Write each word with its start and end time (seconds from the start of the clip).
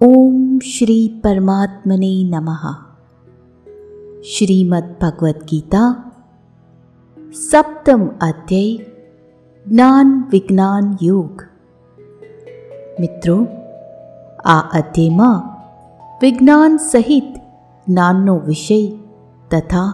ઓમ 0.00 0.36
શ્રી 0.64 1.20
પરમાત્મને 1.22 2.12
નમઃ 2.26 2.62
શ્રીમદ 4.24 4.86
ભગવદ્ 5.00 5.40
ગીતા 5.46 5.88
સપ્તમ 7.40 8.02
અધ્યાય 8.20 8.86
જ્ઞાન 9.66 10.14
વિજ્ઞાન 10.30 10.86
યોગ 11.02 11.42
મિત્રો 13.00 13.36
આ 14.44 14.62
અધ્યાયમાં 14.72 15.38
વિજ્ઞાન 16.22 16.78
સહિત 16.86 17.30
જ્ઞાનનો 17.86 18.36
વિષય 18.44 18.80
તથા 19.50 19.88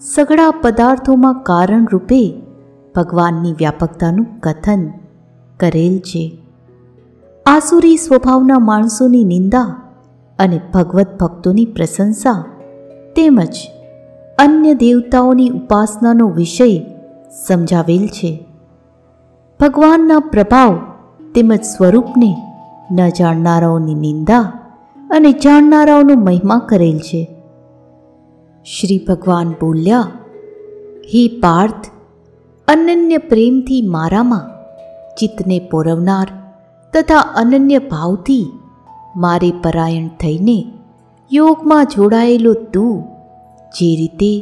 સઘળા 0.00 0.50
પદાર્થોમાં 0.62 1.42
કારણ 1.42 1.84
રૂપે 1.92 2.22
ભગવાનની 2.94 3.54
વ્યાપકતાનું 3.58 4.26
કથન 4.40 4.82
કરેલ 5.60 5.98
છે 5.98 6.24
આસુરી 7.46 7.96
સ્વભાવના 7.96 8.58
માણસોની 8.58 9.24
નિંદા 9.24 9.82
અને 10.38 10.60
ભગવત 10.74 11.18
ભક્તોની 11.20 11.64
પ્રશંસા 11.64 12.44
તેમજ 13.16 13.56
અન્ય 14.38 14.74
દેવતાઓની 14.74 15.48
ઉપાસનાનો 15.48 16.28
વિષય 16.28 16.78
સમજાવેલ 17.46 18.06
છે. 18.06 18.46
ભગવાનના 19.60 20.18
પ્રભાવ 20.18 20.78
તેમજ 21.34 21.62
સ્વરૂપને 21.62 22.36
ન 22.90 23.08
જાણનારાઓની 23.08 23.94
નિંદા 23.94 24.40
અને 25.10 25.32
જાણનારાઓનો 25.32 26.14
મહિમા 26.14 26.58
કરેલ 26.58 26.98
છે. 26.98 27.36
શ્રી 28.64 29.06
ભગવાન 29.08 29.50
બોલ્યા, 29.50 30.08
હે 31.04 31.28
પાર્થ, 31.28 31.90
અનન્ય 32.68 33.18
પ્રેમથી 33.18 33.82
મારામાં 33.82 34.48
ચિત્તને 35.14 35.68
પોરવનાર 35.70 36.43
તથા 36.94 37.18
અનન્ય 37.18 37.78
ભાવથી 37.78 38.44
મારે 39.16 39.50
પરાયણ 39.62 40.08
થઈને 40.08 40.58
યોગમાં 41.30 41.86
જોડાયેલો 41.86 42.52
તું, 42.52 43.02
જે 43.72 43.88
રીતે 43.96 44.32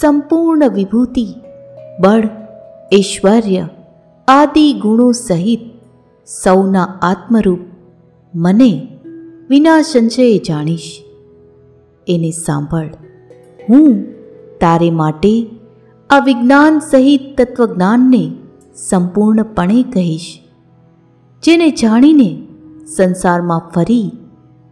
સંપૂર્ણ 0.00 0.68
વિભૂતિ, 0.68 1.26
બળ, 2.00 2.28
ઐશ્વર્ય 2.94 3.68
આદિ 4.28 4.72
ગુણો 4.72 5.12
સહિત 5.12 5.60
સૌના 6.26 6.88
આત્મરૂપ 7.02 7.58
મને 8.34 8.70
વિના 9.50 9.82
સંશયે 9.82 10.38
જાણીશ. 10.38 10.90
એને 12.06 12.30
સાંભળ, 12.30 12.90
હું 13.68 13.94
તારે 14.60 14.90
માટે 14.90 15.32
આ 16.10 16.18
વિજ્ઞાન 16.18 16.78
સહિત 16.78 17.40
તત્વજ્ઞાનને 17.40 18.22
સંપૂર્ણપણે 18.88 19.82
કહીશ. 19.82 20.28
જેને 21.42 21.70
જાણીને 21.70 22.46
સંસારમાં 22.96 23.58
ફરી 23.74 24.12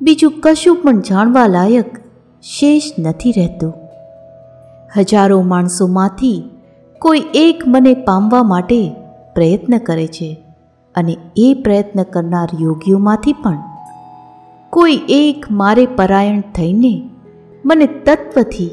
બીજું 0.00 0.32
કશું 0.42 0.76
પણ 0.76 1.00
જાણવા 1.00 1.46
લાયક 1.46 1.96
શેષ 2.42 2.82
નથી 2.98 3.32
રહેતો. 3.32 3.72
હજારો 4.96 5.42
માણસોમાંથી 5.42 6.50
કોઈ 6.98 7.22
એક 7.34 7.62
મને 7.66 7.94
પામવા 7.94 8.42
માટે 8.42 8.90
પ્રયત્ન 9.34 9.78
કરે 9.78 10.06
છે 10.06 10.44
અને 10.94 11.16
એ 11.36 11.60
પ્રયત્ન 11.64 12.02
કરનાર 12.02 12.48
યોગીઓમાંથી 12.60 13.32
પણ 13.32 13.58
કોઈ 14.70 15.00
એક 15.08 15.44
મારે 15.50 15.86
પરાયણ 15.86 16.40
થઈને 16.40 17.10
મને 17.64 17.86
તત્વથી 17.86 18.70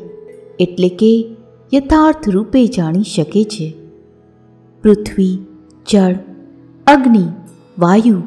એટલે 0.60 0.90
કે 0.90 1.36
યથાર્થ 1.74 2.30
રૂપે 2.30 2.66
જાણી 2.68 3.04
શકે 3.04 3.44
છે. 3.44 3.74
પૃથ્વી, 4.84 5.38
જળ, 5.92 6.16
અગ્નિ 6.88 7.26
વાયુ, 7.80 8.22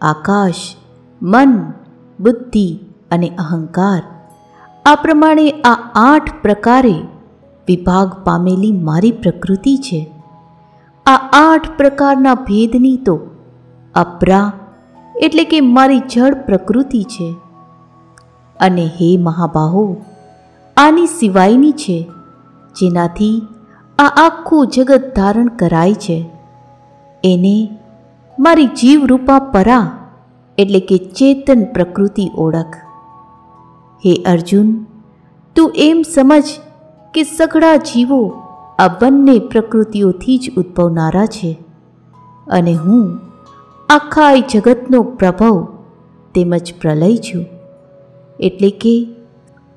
આકાશ, 0.00 0.54
મન, 1.22 1.72
બુદ્ધિ 2.20 2.80
અને 3.10 3.28
અહંકાર. 3.28 4.02
આ 4.86 4.94
પ્રમાણે 4.94 5.50
આ 5.50 5.90
આઠ 5.94 6.42
પ્રકારે 6.42 6.94
વિભાગ 7.68 8.12
પામેલી 8.24 8.72
મારી 8.72 9.10
પ્રકૃતિ 9.10 9.76
છે. 9.76 10.12
આ 11.06 11.30
આઠ 11.32 11.76
પ્રકારના 11.76 12.34
ભેદની 12.34 12.96
તો 12.96 13.20
અપરા 13.94 14.52
એટલે 15.20 15.44
કે 15.44 15.60
મારી 15.60 15.98
જળ 15.98 16.34
પ્રકૃતિ 16.34 17.02
છે. 17.02 17.34
અને 18.60 18.86
હે 18.86 19.16
મહાબાહો, 19.16 19.96
આની 20.76 21.06
સિવાયની 21.06 21.72
છે, 21.72 22.10
જેનાથી 22.80 23.42
આ 23.98 24.04
આખું 24.04 24.66
જગત 24.66 25.12
ધારણ 25.16 25.46
કરાય 25.46 25.94
છે. 25.94 26.30
એને 27.24 27.79
મારી 28.40 28.66
જીવરૂપા 28.66 29.38
પરા 29.38 30.08
એટલે 30.58 30.80
કે 30.80 30.98
ચેતન 30.98 31.64
પ્રકૃતિ 31.64 32.30
ઓળખ. 32.38 32.76
હે 34.06 34.22
અર્જુન, 34.26 34.86
તું 35.56 35.72
એમ 35.76 36.02
સમજ 36.02 36.42
કે 37.14 37.22
સઘળા 37.22 37.76
જીવો 37.76 38.42
આ 38.78 38.88
બંને 38.88 39.38
પ્રકૃતિઓથી 39.38 40.38
જ 40.38 40.50
ઉદ્ભવનારા 40.56 41.26
છે 41.26 41.58
અને 42.48 42.74
હું 42.74 43.18
આખા 43.90 44.34
જગતનો 44.34 45.02
પ્રભાવ 45.02 45.68
તેમજ 46.34 46.74
પ્રલય 46.80 47.16
છું. 47.16 47.44
એટલે 48.40 48.70
કે 48.70 49.08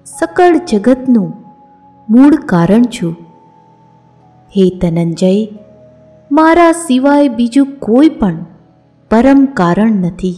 સકળ 0.06 0.57
જગતનું 0.69 1.34
મૂળ 2.09 2.35
કારણ 2.35 2.84
છું. 2.84 3.16
હે 4.57 4.69
તનંજય 4.69 5.47
મારા 6.31 6.72
સિવાય 6.72 7.28
બીજું 7.28 7.68
કોઈ 7.79 8.09
પણ 8.09 8.34
પરમ 9.13 9.46
કારણ 9.46 9.91
નથી. 9.91 10.35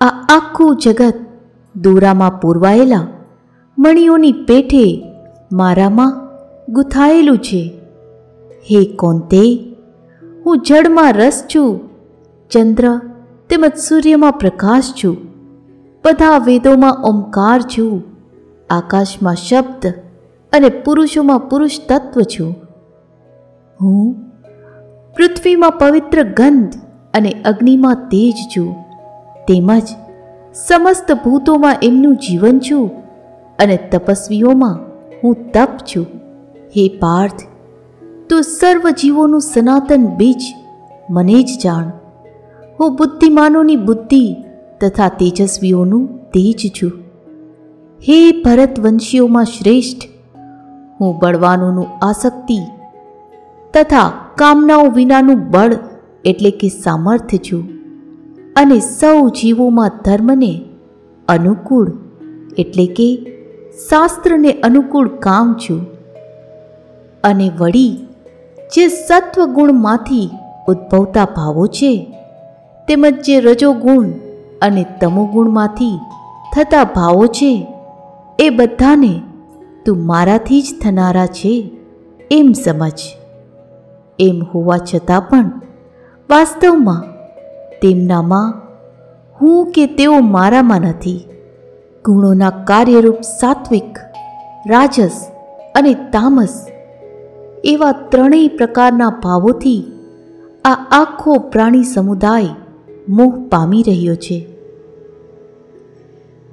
આ 0.00 0.06
આખું 0.28 0.76
જગત 0.76 1.14
દોરામાં 1.76 2.40
પૂરવાયેલા 2.40 3.06
મણીઓની 3.78 4.32
પેઠે 4.32 5.12
મારામાં 5.52 6.12
ગુથાયેલું 6.68 7.38
છે. 7.38 7.72
હે 8.70 8.84
કોંતે, 8.84 9.74
હું 10.46 10.62
જળમાં 10.62 11.12
રસ 11.12 11.44
છું, 11.54 11.80
ચંદ્ર 12.50 12.98
તેમજ 13.50 13.76
સૂર્યમાં 13.76 14.32
પ્રકાશ 14.32 14.84
છું, 15.04 15.16
બધા 16.04 16.38
વેદોમાં 16.38 17.02
ઓમકાર 17.04 17.60
છું, 17.62 18.04
આકાશમાં 18.70 19.34
શબ્દ 19.34 19.94
અને 20.52 20.68
પુરુષોમાં 20.68 21.38
પુરુષ 21.38 21.70
તત્વ 21.88 22.20
છું. 22.20 22.56
હું 23.82 24.12
પૃથ્વીમાં 25.16 25.72
પવિત્ર 25.72 26.22
ગંધ 26.22 26.85
અને 27.16 27.32
અગ્નિમાં 27.44 27.94
તેજ 27.94 28.34
છું. 28.56 28.74
તેમજ 29.48 29.82
સમસ્ત 30.54 31.12
ભૂતોમાં 31.12 31.76
એમનું 31.82 32.16
જીવન 32.16 32.58
છું 32.58 32.90
અને 33.58 33.76
તપસ્વીઓમાં 33.92 34.78
હું 35.24 35.36
તપ 35.52 35.68
છું. 35.86 36.06
હે 36.76 36.88
પાર્થ, 36.88 37.42
તું 38.30 38.42
સર્વ 38.42 38.90
જીવોનું 38.90 39.40
સનાતન 39.40 40.06
બીજ 40.16 40.42
મને 41.10 41.42
જ 41.42 41.58
જાણ. 41.64 41.90
હું 42.80 42.96
બુદ્ધિમાનોની 42.96 43.76
બુદ્ધિ 43.76 44.24
તથા 44.80 45.08
તેજસ્વીઓનું 45.08 46.06
તેજ 46.06 46.70
છું. 46.82 46.92
હે 48.00 48.42
ભરતવંશીઓમાં 48.42 49.44
શ્રેષ્ઠ, 49.44 50.08
હું 51.00 51.18
બળવાનોનું 51.18 51.86
આસક્તિ 52.02 52.58
તથા 53.74 54.12
કામનાઓ 54.34 54.86
વિનાનું 54.90 55.50
બળ 55.50 55.74
એટલે 56.26 56.50
કે 56.50 56.68
સામર્થ્ય 56.68 57.38
છું. 57.38 57.68
અને 58.56 58.80
સૌ 58.80 59.28
જીવોમાં 59.28 59.90
ધર્મને 60.04 60.64
અનુકૂળ, 61.28 61.92
એટલે 62.58 62.86
કે 62.86 63.26
શાસ્ત્રને 63.90 64.52
અનુકૂળ 64.52 65.08
કામ 65.08 65.54
છું. 65.54 65.86
અને 67.24 67.50
વળી, 67.58 68.06
જે 68.76 68.88
સત્વગુણમાંથી 68.88 70.30
ઉદ્ભવતા 70.68 71.24
ભાવો 71.24 71.66
છે, 71.66 72.12
તેમજ 72.88 73.22
જે 73.24 73.40
રજોગુણ 73.40 74.08
અને 74.62 74.86
તમોગુણમાંથી 75.00 75.98
થતા 76.54 76.84
ભાવો 76.84 77.26
છે, 77.26 77.66
એ 78.38 78.50
બધાને 78.50 79.20
તું 79.86 80.06
મારાથી 80.06 80.62
જ 80.62 80.64
થનારા 80.82 81.26
છે, 81.26 81.70
એમ 82.30 82.52
સમજ. 82.52 82.98
એમ 84.18 84.42
હોવા 84.42 84.78
છતાં 84.78 85.20
પણ 85.20 85.50
વાસ્તવમાં 86.30 87.02
તેમનામાં 87.82 88.54
હું 89.40 89.66
કે 89.66 89.86
તેઓ 89.86 90.20
મારામાં 90.20 90.80
નથી. 90.80 91.28
ગુણોના 92.04 92.50
કાર્યરૂપ 92.50 93.20
સાત્વિક, 93.20 93.98
રાજસ 94.66 95.26
અને 95.74 95.94
તામસ 95.94 96.66
એવા 97.64 97.92
ત્રણેય 97.92 98.48
પ્રકારના 98.48 99.10
ભાવોથી 99.10 99.84
આ 100.64 100.86
આખો 100.90 101.38
પ્રાણી 101.38 101.82
સમુદાય 101.82 102.48
મોહ 103.08 103.48
પામી 103.48 103.84
રહ્યો 103.86 104.14
છે. 104.14 104.48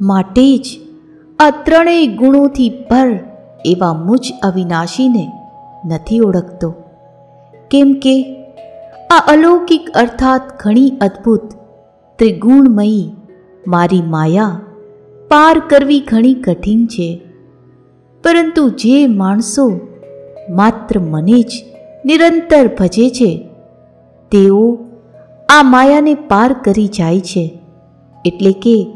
માટે 0.02 0.58
જ 0.58 0.80
આ 1.40 1.50
ત્રણેય 1.50 2.08
ગુણોથી 2.08 2.70
ભર 2.90 3.20
એવા 3.66 3.94
મુજ 3.94 4.34
અવિનાશીને 4.44 5.32
નથી 5.86 6.20
ઓળખતો. 6.20 6.76
કેમ 7.72 7.94
કે 7.94 8.43
આ 9.14 9.18
અલૌકિક 9.28 9.90
અર્થાત 9.90 10.42
ઘણી 10.60 10.92
અદ્ભુત, 11.02 11.42
ત્રિગુણમયી 12.20 13.16
મારી 13.68 14.02
માયા 14.02 14.62
પાર 15.28 15.60
કરવી 15.60 16.00
ઘણી 16.00 16.34
કઠિન 16.34 16.86
છે. 16.86 17.22
પરંતુ 18.24 18.70
જે 18.70 19.08
માણસો 19.08 19.66
માત્ર 20.50 21.00
મને 21.00 21.42
જ 21.42 21.52
નિરંતર 22.06 22.68
ભજે 22.68 23.10
છે, 23.10 23.50
તેઓ 24.32 24.78
આ 25.50 25.64
માયાને 25.64 26.14
પાર 26.14 26.54
કરી 26.54 26.88
જાય 26.88 27.20
છે, 27.20 27.60
એટલે 28.26 28.52
કે 28.52 28.88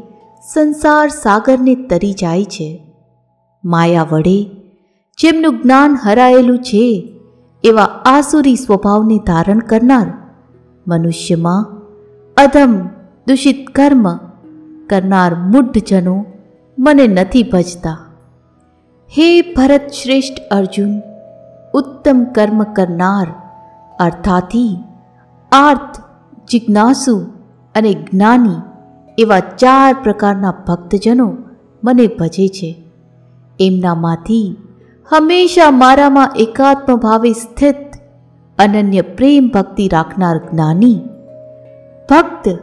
સંસાર 0.52 1.08
સાગરને 1.08 1.74
તરી 1.74 2.12
જાય 2.12 2.44
છે. 2.44 2.84
માયા 3.64 4.02
વડે 4.02 4.50
જેમનું 5.18 5.62
જ્ઞાન 5.62 5.96
હરાયેલું 6.04 6.58
છે 6.58 7.14
એવા 7.64 7.82
આસુરી 7.82 8.56
સ્વભાવને 8.56 9.18
ધારણ 9.18 9.58
કરનાર 9.58 10.12
મનુષ્યમાં 10.88 11.64
અધમ 12.36 12.88
દૂષિત 13.26 13.70
કર્મ 13.74 14.16
કરનાર 14.86 15.34
મૂઢજનો 15.34 16.24
મને 16.78 17.06
નથી 17.06 17.42
ભજતા. 17.42 17.98
હે 19.08 19.40
ભરત 19.40 19.80
શ્રેષ્ઠ 20.02 20.54
અર્જુન, 20.54 21.00
ઉત્તમ 21.74 22.24
કર્મ 22.24 22.62
કરનાર, 22.62 23.26
અર્થાથી 24.00 24.78
આર્થ 25.52 26.00
જિજ્ઞાસુ 26.50 27.16
અને 27.74 27.94
જ્ઞાની 27.94 28.62
એવા 29.18 29.40
ચાર 29.40 29.96
પ્રકારના 30.02 30.54
ભક્તજનો 30.68 31.36
મને 31.84 32.06
ભજે 32.06 32.48
છે. 32.48 32.84
એમનામાંથી 33.60 34.56
હંમેશા 35.10 35.70
મારામાં 35.70 36.32
એકાત્મ 36.36 36.96
ભાવે 36.96 37.32
સ્થિત 37.32 37.76
અનન્ય 38.58 39.00
પ્રેમ 39.00 39.48
ભક્તિ 39.48 39.88
રાખનાર 39.88 40.38
જ્ઞાની 40.38 41.00
ભક્ત 42.10 42.58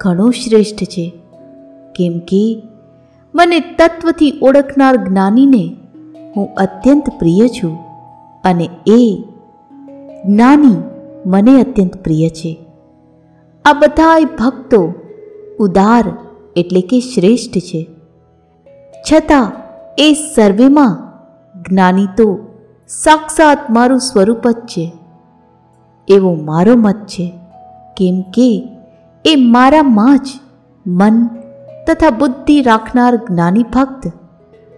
ઘણો 0.00 0.30
શ્રેષ્ઠ 0.30 0.76
છે. 0.76 1.12
કેમ 1.94 2.18
કે 2.18 2.62
મને 3.34 3.60
તત્વથી 3.60 4.38
ઓળખનાર 4.42 4.96
જ્ઞાનીને 4.96 5.76
હું 6.36 6.54
અત્યંત 6.54 7.04
પ્રિય 7.18 7.48
છું 7.48 7.78
અને 8.44 8.68
એ 8.86 9.24
જ્ઞાની 10.26 10.76
મને 11.26 11.60
અત્યંત 11.60 11.96
પ્રિય 11.96 12.28
છે. 12.28 12.66
આ 13.64 13.72
બધાય 13.72 14.24
ભક્તો 14.24 14.94
ઉદાર 15.58 16.04
એટલે 16.56 16.80
કે 16.80 17.00
શ્રેષ્ઠ 17.00 17.58
છે. 17.58 17.86
છતાં 19.12 19.52
એ 19.98 20.12
સર્વેમાં 20.34 21.09
જ્ઞાની 21.68 22.06
તો 22.06 22.38
સાક્ષાત 22.88 23.70
મારું 23.70 23.98
સ્વરૂપ 23.98 24.48
જ 24.48 24.54
છે. 24.54 24.92
એવો 26.08 26.34
મારો 26.34 26.76
મત 26.76 26.94
છે 26.94 27.38
કેમ 27.96 28.22
કે 28.22 28.68
એ 29.24 29.36
મારામાં 29.36 30.18
જ 30.18 30.28
મન 30.86 31.26
તથા 31.86 32.10
બુદ્ધિ 32.10 32.62
રાખનાર 32.62 33.16
જ્ઞાની 33.16 33.62
ભક્ત 33.62 34.12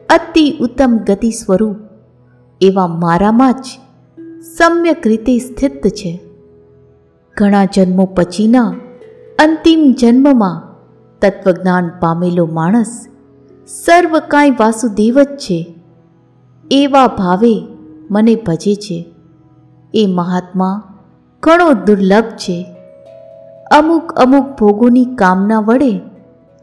અતિ 0.08 0.56
ઉત્તમ 0.60 1.00
ગતિ 1.06 1.30
સ્વરૂપ 1.30 1.76
એવા 2.60 2.86
મારામાં 2.86 3.52
જ 3.52 3.64
સમ્યક 4.58 5.06
રીતે 5.06 5.38
સ્થિત 5.38 5.86
છે. 5.86 6.20
ઘણા 7.36 7.64
જન્મો 7.64 8.04
પછીના 8.04 8.74
અંતિમ 9.38 9.94
જન્મમાં 10.00 10.62
તત્વજ્ઞાન 11.20 11.90
પામેલો 12.00 12.46
માણસ 12.46 13.06
સર્વ 13.66 14.18
કાંઈ 14.18 14.50
વાસુદેવ 14.50 15.22
જ 15.22 15.26
છે. 15.26 15.81
એવા 16.72 17.06
ભાવે 17.06 17.54
મને 18.10 18.34
ભજે 18.34 18.74
છે. 18.74 18.98
એ 19.94 20.06
મહાત્મા 20.06 20.82
ઘણો 21.42 21.72
દુર્લભ 21.86 22.24
છે. 22.24 22.66
અમુક 23.70 24.12
અમુક 24.12 24.46
ભોગોની 24.58 25.04
કામના 25.04 25.60
વડે 25.60 25.92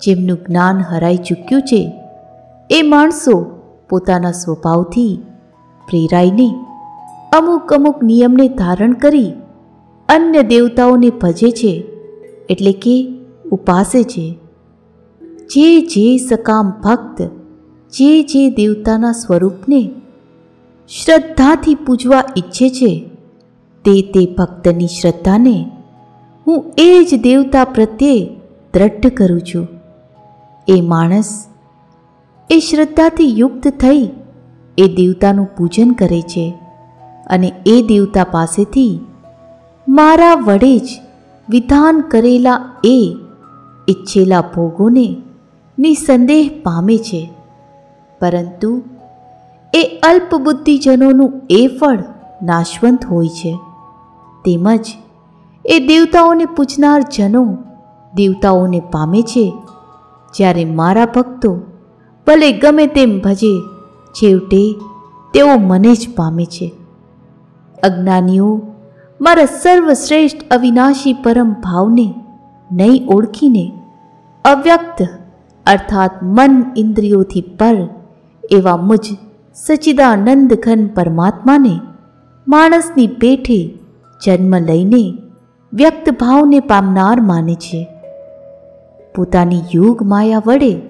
જેમનું 0.02 0.38
જ્ઞાન 0.38 0.78
હરાઈ 0.80 1.18
ચૂક્યું 1.18 1.62
છે, 1.62 1.82
એ 2.70 2.82
માણસો 2.82 3.44
પોતાના 3.90 4.32
સ્વભાવથી 4.32 5.22
પ્રેરાઈને 5.88 6.50
અમુક 7.38 7.74
અમુક 7.74 8.04
નિયમને 8.04 8.48
ધારણ 8.48 8.94
કરી 8.94 9.34
અન્ય 10.10 10.44
દેવતાઓને 10.44 11.10
ભજે 11.10 11.52
છે, 11.52 11.84
એટલે 12.50 12.72
કે 12.72 12.96
ઉપાસે 13.52 14.04
છે. 14.04 14.38
જે 15.50 15.82
જે 15.82 16.18
સકામ 16.18 16.70
ભક્ત, 16.70 17.22
જે 17.94 18.24
જે 18.24 18.50
દેવતાના 18.50 19.12
સ્વરૂપને 19.12 19.99
શ્રદ્ધાથી 20.90 21.76
પૂજવા 21.76 22.24
ઈચ્છે 22.38 22.70
છે. 22.70 23.10
તે 23.86 24.02
તે 24.02 24.36
ભક્તની 24.38 24.88
શ્રદ્ધાને 24.88 25.72
હું 26.48 26.74
એ 26.78 27.04
જ 27.12 27.22
દેવતા 27.22 27.64
પ્રત્યે 27.64 28.30
દ્રઢ 28.74 29.08
કરું 29.08 29.42
છું. 29.42 29.68
એ 30.68 30.82
માણસ 30.82 31.46
એ 32.50 32.60
શ્રદ્ધાથી 32.60 33.40
યુક્ત 33.40 33.68
થઈ 33.68 34.10
એ 34.78 34.88
દેવતાનું 34.96 35.48
પૂજન 35.58 35.92
કરે 35.92 36.22
છે 36.22 36.54
અને 37.28 37.52
એ 37.66 37.82
દેવતા 37.88 38.24
પાસેથી 38.24 39.00
મારા 39.88 40.36
વડે 40.36 40.78
જ 40.78 40.88
વિધાન 41.50 42.02
કરેલા 42.02 42.70
એ 42.84 43.16
ઈચ્છેલા 43.90 44.42
ભોગોને 44.42 45.16
નિસંદેહ 45.80 46.50
પામે 46.64 46.98
છે. 46.98 47.30
પરંતુ 48.22 48.82
એ 49.74 50.00
અલ્પબુદ્ધિજનોનું 50.04 51.42
એ 51.50 51.78
ફળ 51.82 52.04
નાશવંત 52.44 53.06
હોય 53.06 53.28
છે. 53.28 53.60
તેમજ 54.46 54.86
એ 55.66 55.80
દેવતાઓને 55.88 56.46
પૂજનાર 56.46 57.02
જનો 57.18 57.58
દેવતાઓને 58.16 58.80
પામે 58.80 59.22
છે. 59.22 59.54
જ્યારે 60.36 60.66
મારા 60.66 61.06
ભક્તો 61.06 61.62
ભલે 62.28 62.52
ગમે 62.52 62.88
તેમ 62.88 63.20
ભજે, 63.20 63.62
છેવટે 64.12 64.76
તેઓ 65.34 65.58
મને 65.58 65.96
જ 65.96 66.16
પામે 66.16 66.46
છે. 66.46 66.72
અજ્ઞાનીઓ, 67.84 68.62
મારા 69.22 69.46
સર્વશ્રેષ્ઠ 69.46 70.38
અવિનાશી 70.52 71.14
પરમ 71.14 71.54
ભાવને 71.54 72.14
નહીં 72.72 73.08
ઓળખીને 73.08 73.72
અવ્યક્ત, 74.46 75.08
અર્થાત 75.66 76.12
મન 76.24 76.64
ઇન્દ્રિયોથી 76.78 77.42
પર 77.42 77.90
એવા 78.52 78.78
મુજ 78.78 79.06
સચિદાનંદ 79.66 80.54
ઘન 80.54 80.88
પરમાત્માને, 80.88 81.80
માણસની 82.48 83.08
પેઠે 83.08 83.80
જન્મ 84.26 84.58
લઈને 84.58 85.18
વ્યક્ત 85.74 86.10
ભાવને 86.10 86.60
પામનાર 86.60 87.22
માને 87.22 87.56
છે. 87.56 87.88
પોતાની 89.16 89.62
યોગ 89.76 90.04
માયા 90.04 90.42
વડે 90.46 90.82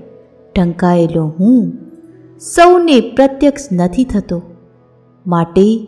ઢંકાયેલો 0.56 1.33
હું 1.40 1.71
સૌને 2.40 2.99
પ્રત્યક્ષ 2.99 3.68
નથી 3.71 4.04
થતો. 4.04 4.42
માટે 5.28 5.88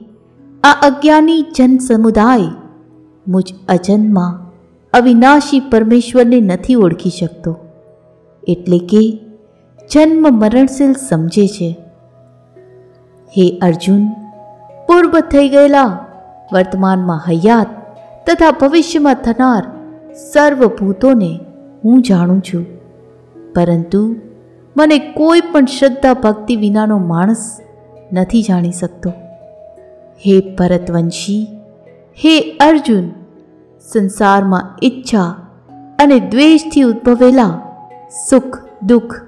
આ 0.64 0.72
અજ્ઞાની 0.82 1.42
જન 1.42 1.78
સમુદાય 1.78 2.44
મુજ 3.28 3.54
અજન્મા 3.70 4.52
અવિનાશી 4.94 5.60
પરમેશ્વરને 5.60 6.40
નથી 6.40 6.76
ઓળખી 6.76 7.10
શકતો. 7.10 7.58
એટલે 8.48 8.78
કે 8.78 9.20
જન્મ 9.94 10.28
મરણશીલ 10.32 10.94
સમજે 10.94 11.48
છે. 11.48 11.91
હે 13.38 13.60
અર્જુન, 13.62 14.10
પૂર્વ 14.88 15.20
થઈ 15.20 15.50
ગયેલા 15.50 16.06
વર્તમાનમાં 16.54 17.24
હયાત 17.30 17.68
તથા 18.28 18.52
ભવિષ્યમાં 18.52 19.16
થનાર 19.16 19.64
સર્વભૂતોને 20.34 21.40
હું 21.84 22.02
જાણું 22.02 22.42
છું. 22.42 22.66
પરંતુ 23.56 24.16
મને 24.78 24.98
કોઈ 24.98 25.42
પણ 25.42 25.66
શ્રદ્ધા 25.66 26.14
ભક્તિ 26.14 26.56
વિનાનો 26.56 26.98
માણસ 26.98 27.60
નથી 28.14 28.42
જાણી 28.42 28.72
શકતો. 28.72 29.10
હે 30.28 30.56
ભરતવંશી, 30.56 31.48
હે 32.14 32.40
અર્જુન, 32.40 33.10
સંસારમાં 33.92 34.78
ઈચ્છા 34.84 35.24
અને 36.00 36.20
દ્વેષથી 36.20 36.82
ઉદ્ભવેલા 36.82 37.60
સુખ 38.30 38.60
દુઃખ 38.84 39.22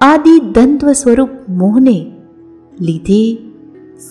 આદિ 0.00 0.40
દ્વંદ્વ 0.40 0.92
સ્વરૂપ 0.92 1.28
મોહને 1.48 2.13
લીધે 2.80 3.38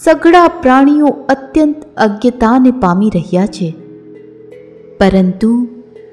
સઘળા 0.04 0.48
પ્રાણીઓ 0.48 1.06
અત્યંત 1.06 1.76
અજ્ઞતાને 1.98 2.72
પામી 2.72 3.10
રહ્યા 3.10 3.46
છે. 3.46 3.74
પરંતુ 5.00 5.68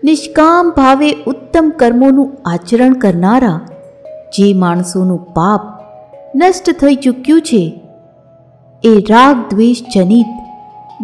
નિષ્કામ 0.05 0.71
ભાવે 0.71 1.13
ઉત્તમ 1.27 1.73
કર્મોનું 1.77 2.37
આચરણ 2.45 2.93
કરનારા, 2.93 3.61
જે 4.39 4.55
માણસોનું 4.55 5.25
પાપ 5.25 5.61
નષ્ટ 6.37 6.71
થઈ 6.81 6.95
ચૂક્યું 6.95 7.43
છે, 7.43 7.81
એ 8.85 8.99
રાગ 9.11 9.55
દ્વેષ 9.55 9.83
જનિત 9.97 10.27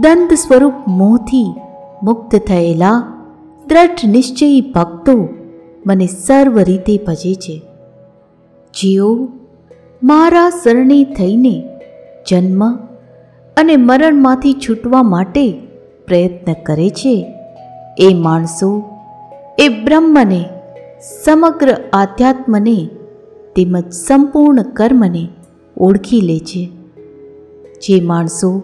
દંત 0.00 0.34
સ્વરૂપ 0.34 0.72
મોહથી 0.88 1.54
મુક્ત 2.02 2.36
થયેલા 2.36 3.12
દ્રઢ 3.66 4.04
નિશ્ચયી 4.04 4.60
ભક્તો 4.60 5.28
મને 5.86 6.06
સર્વ 6.06 6.58
રીતે 6.58 7.04
ભજે 7.06 7.34
છે. 7.34 7.62
જેઓ 8.74 9.28
મારા 10.06 10.50
શરણે 10.50 11.04
થઈને 11.04 11.64
જન્મ 12.30 12.76
અને 13.56 13.76
મરણમાંથી 13.76 14.52
છૂટવા 14.52 15.02
માટે 15.02 15.52
પ્રયત્ન 16.06 16.52
કરે 16.52 16.90
છે. 16.90 17.34
એ 17.98 18.14
માણસો, 18.14 18.82
એ 19.58 19.68
બ્રહ્મને, 19.68 20.44
સમગ્ર 21.25 21.76
આધ્યાત્મને 21.92 22.88
તેમજ 23.56 23.92
સંપૂર્ણ 23.92 24.62
કર્મને 24.62 25.28
ઓળખી 25.76 26.20
લે 26.20 26.38
છે. 26.38 26.70
જે 27.80 28.00
માણસો 28.00 28.62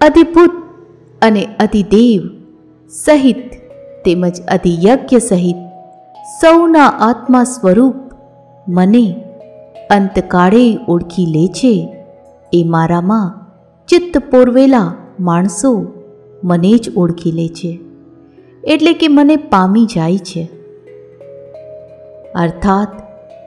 અધિભૂત 0.00 0.50
અને 1.22 1.44
અધિદેવ 1.60 2.28
સહિત 2.88 3.50
તેમજ 4.04 4.40
અધિયજ્ઞ 4.40 5.18
સહિત 5.18 5.56
સૌના 6.42 6.86
આત્મા 6.86 7.44
સ્વરૂપ 7.44 7.94
મને 8.68 9.24
અંતકાળે 9.92 10.78
ઓળખી 10.88 11.26
લે 11.26 11.46
છે. 11.48 11.96
એ 12.52 12.64
મારામાં 12.64 13.48
ચિત્ત 13.88 14.18
પોરવેલા 14.18 14.94
માણસો 15.20 15.86
મને 16.44 16.72
જ 16.72 16.96
ઓળખી 16.96 17.32
લે 17.32 17.48
છે. 17.48 17.78
એટલે 18.64 18.92
કે 18.92 19.08
મને 19.08 19.36
પામી 19.36 19.86
જાય 19.86 20.18
છે. 20.18 20.48
અર્થાત, 22.34 22.88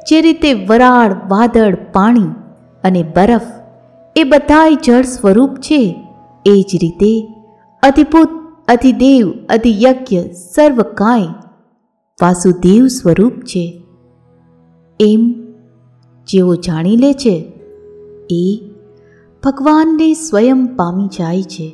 જે 0.10 0.22
રીતે 0.22 0.54
વરાળ, 0.54 1.22
વાદળ, 1.28 1.76
પાણી 1.94 2.28
અને 2.84 3.04
બરફ 3.04 3.42
એ 4.16 4.24
બધાય 4.24 4.76
જળ 4.76 5.02
સ્વરૂપ 5.02 5.56
છે, 5.56 6.08
એ 6.46 6.62
જ 6.62 6.76
રીતે 6.76 7.28
અધિભૂત, 7.84 8.30
અધિદેવ, 8.68 9.34
અધિયજ્ઞ 9.50 10.32
સર્વ 10.32 10.82
કાંઈ 10.82 11.28
વાસુદેવ 12.22 12.88
સ્વરૂપ 12.88 13.34
છે. 13.34 13.84
એમ 15.00 15.45
જેઓ 16.28 16.56
જાણી 16.56 16.96
લે 16.96 17.14
છે, 17.14 17.54
એ 18.30 18.62
ભગવાનને 19.44 20.14
સ્વયં 20.14 20.66
પામી 20.76 21.08
જાય 21.08 21.44
છે. 21.44 21.68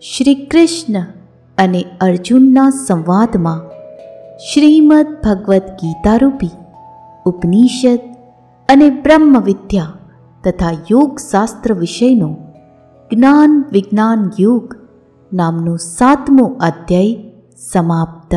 શ્રી 0.00 0.34
કૃષ્ણ 0.34 1.04
અને 1.58 1.84
અર્જુનના 2.00 2.70
સંવાદમાં 2.70 3.60
શ્રીમદ 4.36 5.06
ભગવદ્ 5.24 5.62
ગીતારૂપી, 5.82 6.50
ઉપનિષદ 7.26 7.98
અને 8.68 8.90
બ્રહ્મ 8.90 9.40
વિદ્યા 9.40 9.92
તથા 10.44 10.72
યોગશાસ્ત્ર 10.90 11.74
વિષયનો 11.74 12.36
જ્ઞાન 13.12 13.64
વિજ્ઞાન 13.72 14.30
યોગ 14.40 14.76
નામનો 15.32 15.76
સાતમો 15.76 16.44
અધ્યાય 16.44 17.32
સમાપ્ત. 17.72 18.34